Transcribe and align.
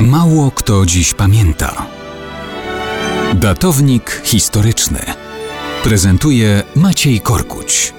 Mało 0.00 0.50
kto 0.50 0.86
dziś 0.86 1.14
pamięta. 1.14 1.86
Datownik 3.34 4.22
historyczny 4.24 4.98
prezentuje 5.84 6.62
Maciej 6.76 7.20
Korkuć. 7.20 7.94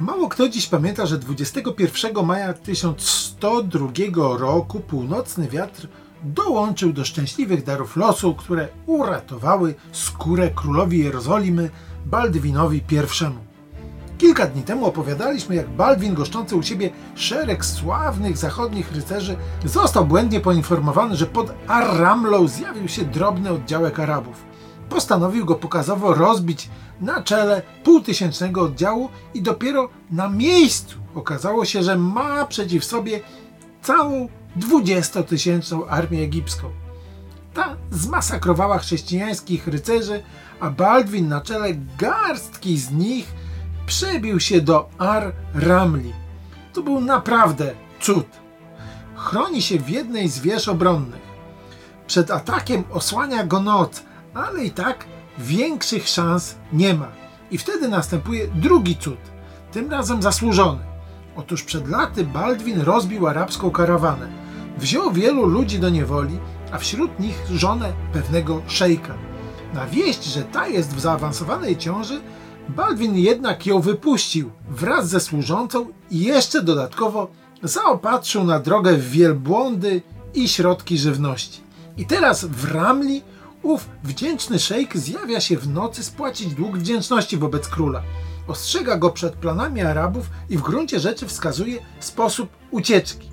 Mało 0.00 0.28
kto 0.28 0.48
dziś 0.48 0.66
pamięta, 0.66 1.06
że 1.06 1.18
21 1.18 2.26
maja 2.26 2.54
1102 2.54 3.88
roku 4.38 4.80
północny 4.80 5.48
wiatr 5.48 5.88
dołączył 6.22 6.92
do 6.92 7.04
szczęśliwych 7.04 7.64
darów 7.64 7.96
losu, 7.96 8.34
które 8.34 8.68
uratowały 8.86 9.74
skórę 9.92 10.50
królowi 10.54 10.98
Jerozolimy 10.98 11.70
Baldwinowi 12.06 12.82
I. 12.90 13.55
Kilka 14.18 14.46
dni 14.46 14.62
temu 14.62 14.86
opowiadaliśmy, 14.86 15.54
jak 15.54 15.68
Baldwin, 15.68 16.14
goszczący 16.14 16.56
u 16.56 16.62
siebie 16.62 16.90
szereg 17.14 17.64
sławnych 17.64 18.36
zachodnich 18.36 18.92
rycerzy, 18.92 19.36
został 19.64 20.04
błędnie 20.04 20.40
poinformowany, 20.40 21.16
że 21.16 21.26
pod 21.26 21.52
Arramlą 21.68 22.48
zjawił 22.48 22.88
się 22.88 23.04
drobny 23.04 23.50
oddziałek 23.50 23.98
Arabów. 23.98 24.44
Postanowił 24.88 25.44
go 25.44 25.54
pokazowo 25.54 26.14
rozbić 26.14 26.70
na 27.00 27.22
czele 27.22 27.62
półtysięcznego 27.84 28.62
oddziału 28.62 29.08
i 29.34 29.42
dopiero 29.42 29.88
na 30.10 30.28
miejscu 30.28 30.98
okazało 31.14 31.64
się, 31.64 31.82
że 31.82 31.96
ma 31.96 32.44
przeciw 32.44 32.84
sobie 32.84 33.20
całą 33.82 34.28
dwudziestotysięczną 34.56 35.86
armię 35.86 36.22
egipską. 36.22 36.70
Ta 37.54 37.76
zmasakrowała 37.90 38.78
chrześcijańskich 38.78 39.66
rycerzy, 39.66 40.22
a 40.60 40.70
Baldwin 40.70 41.28
na 41.28 41.40
czele 41.40 41.68
garstki 41.98 42.78
z 42.78 42.90
nich 42.90 43.34
przebił 43.86 44.40
się 44.40 44.60
do 44.60 44.88
Ar-Ramli. 44.98 46.12
To 46.72 46.82
był 46.82 47.00
naprawdę 47.00 47.74
cud. 48.00 48.26
Chroni 49.14 49.62
się 49.62 49.78
w 49.78 49.88
jednej 49.88 50.28
z 50.28 50.38
wież 50.38 50.68
obronnych. 50.68 51.26
Przed 52.06 52.30
atakiem 52.30 52.84
osłania 52.90 53.44
go 53.44 53.60
noc, 53.60 54.02
ale 54.34 54.64
i 54.64 54.70
tak 54.70 55.04
większych 55.38 56.08
szans 56.08 56.54
nie 56.72 56.94
ma. 56.94 57.08
I 57.50 57.58
wtedy 57.58 57.88
następuje 57.88 58.48
drugi 58.48 58.96
cud, 58.96 59.18
tym 59.72 59.90
razem 59.90 60.22
zasłużony. 60.22 60.80
Otóż 61.36 61.62
przed 61.62 61.88
laty 61.88 62.24
Baldwin 62.24 62.80
rozbił 62.80 63.26
arabską 63.26 63.70
karawanę. 63.70 64.28
Wziął 64.78 65.12
wielu 65.12 65.46
ludzi 65.46 65.78
do 65.78 65.90
niewoli, 65.90 66.38
a 66.72 66.78
wśród 66.78 67.20
nich 67.20 67.42
żonę 67.54 67.92
pewnego 68.12 68.62
szejka. 68.66 69.14
Na 69.74 69.86
wieść, 69.86 70.24
że 70.24 70.42
ta 70.42 70.68
jest 70.68 70.94
w 70.94 71.00
zaawansowanej 71.00 71.76
ciąży, 71.76 72.20
Baldwin 72.68 73.16
jednak 73.16 73.66
ją 73.66 73.80
wypuścił 73.80 74.50
wraz 74.68 75.08
ze 75.08 75.20
służącą 75.20 75.86
i 76.10 76.20
jeszcze 76.20 76.62
dodatkowo 76.62 77.30
zaopatrzył 77.62 78.44
na 78.44 78.58
drogę 78.58 78.96
w 78.96 79.10
wielbłądy 79.10 80.02
i 80.34 80.48
środki 80.48 80.98
żywności. 80.98 81.60
I 81.96 82.06
teraz 82.06 82.44
w 82.44 82.72
Ramli 82.72 83.22
ów 83.62 83.88
wdzięczny 84.04 84.58
szejk 84.58 84.96
zjawia 84.96 85.40
się 85.40 85.56
w 85.56 85.68
nocy 85.68 86.02
spłacić 86.02 86.54
dług 86.54 86.78
wdzięczności 86.78 87.36
wobec 87.36 87.68
króla. 87.68 88.02
Ostrzega 88.48 88.96
go 88.96 89.10
przed 89.10 89.34
planami 89.34 89.80
Arabów 89.80 90.30
i 90.50 90.56
w 90.56 90.62
gruncie 90.62 91.00
rzeczy 91.00 91.26
wskazuje 91.26 91.78
sposób 92.00 92.48
ucieczki. 92.70 93.28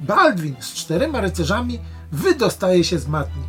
Baldwin 0.00 0.56
z 0.60 0.72
czterema 0.72 1.20
rycerzami 1.20 1.78
wydostaje 2.12 2.84
się 2.84 2.98
z 2.98 3.08
matni. 3.08 3.42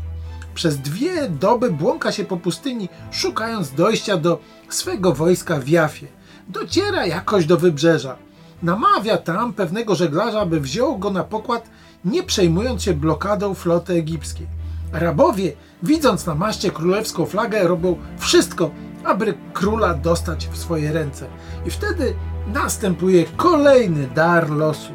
Przez 0.53 0.77
dwie 0.77 1.29
doby 1.29 1.71
błąka 1.71 2.11
się 2.11 2.25
po 2.25 2.37
pustyni, 2.37 2.89
szukając 3.11 3.71
dojścia 3.71 4.17
do 4.17 4.39
swego 4.69 5.13
wojska 5.13 5.59
w 5.59 5.67
Jafie. 5.67 6.07
Dociera 6.47 7.05
jakoś 7.05 7.45
do 7.45 7.57
wybrzeża. 7.57 8.15
Namawia 8.63 9.17
tam 9.17 9.53
pewnego 9.53 9.95
żeglarza, 9.95 10.45
by 10.45 10.59
wziął 10.59 10.97
go 10.97 11.11
na 11.11 11.23
pokład, 11.23 11.69
nie 12.05 12.23
przejmując 12.23 12.83
się 12.83 12.93
blokadą 12.93 13.53
floty 13.53 13.93
egipskiej. 13.93 14.47
Arabowie, 14.93 15.53
widząc 15.83 16.25
na 16.25 16.35
maście 16.35 16.71
królewską 16.71 17.25
flagę, 17.25 17.67
robią 17.67 17.95
wszystko, 18.17 18.71
aby 19.03 19.33
króla 19.53 19.93
dostać 19.93 20.47
w 20.47 20.57
swoje 20.57 20.93
ręce. 20.93 21.27
I 21.65 21.69
wtedy 21.69 22.13
następuje 22.47 23.25
kolejny 23.37 24.07
dar 24.07 24.49
losu. 24.49 24.91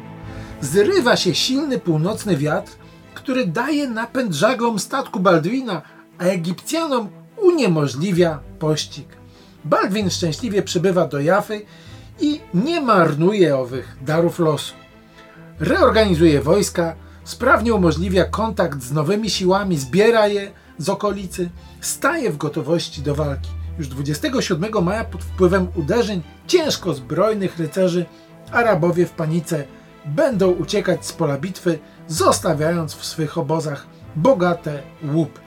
Zrywa 0.61 1.15
się 1.15 1.35
silny 1.35 1.79
północny 1.79 2.37
wiatr, 2.37 2.71
który 3.19 3.47
daje 3.47 3.89
napęd 3.89 4.33
żaglom 4.33 4.79
statku 4.79 5.19
Baldwina, 5.19 5.81
a 6.17 6.23
Egipcjanom 6.23 7.09
uniemożliwia 7.37 8.39
pościg. 8.59 9.07
Baldwin 9.65 10.09
szczęśliwie 10.09 10.61
przybywa 10.61 11.07
do 11.07 11.19
Jafy 11.19 11.61
i 12.19 12.39
nie 12.53 12.81
marnuje 12.81 13.57
owych 13.57 13.97
darów 14.01 14.39
losu. 14.39 14.73
Reorganizuje 15.59 16.41
wojska, 16.41 16.95
sprawnie 17.23 17.73
umożliwia 17.73 18.23
kontakt 18.25 18.83
z 18.83 18.91
nowymi 18.91 19.29
siłami, 19.29 19.77
zbiera 19.77 20.27
je 20.27 20.51
z 20.77 20.89
okolicy, 20.89 21.49
staje 21.81 22.31
w 22.31 22.37
gotowości 22.37 23.01
do 23.01 23.15
walki. 23.15 23.49
Już 23.77 23.87
27 23.87 24.83
maja 24.83 25.03
pod 25.03 25.23
wpływem 25.23 25.67
uderzeń 25.75 26.21
ciężko 26.47 26.93
zbrojnych 26.93 27.59
rycerzy 27.59 28.05
Arabowie 28.51 29.05
w 29.05 29.11
panice 29.11 29.63
będą 30.05 30.51
uciekać 30.51 31.05
z 31.05 31.13
pola 31.13 31.37
bitwy, 31.37 31.79
zostawiając 32.07 32.95
w 32.95 33.05
swych 33.05 33.37
obozach 33.37 33.87
bogate 34.15 34.81
łupy. 35.13 35.39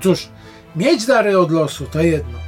Cóż, 0.00 0.28
mieć 0.76 1.06
dary 1.06 1.38
od 1.38 1.50
losu 1.50 1.86
to 1.86 2.00
jedno, 2.00 2.38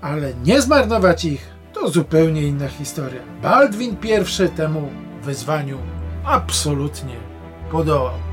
ale 0.00 0.34
nie 0.34 0.60
zmarnować 0.60 1.24
ich 1.24 1.56
to 1.72 1.88
zupełnie 1.90 2.42
inna 2.42 2.68
historia. 2.68 3.20
Baldwin 3.42 3.96
I 4.02 4.48
temu 4.48 4.88
wyzwaniu 5.22 5.78
absolutnie 6.24 7.16
podołał. 7.70 8.25